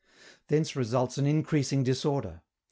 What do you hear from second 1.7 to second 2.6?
disorder.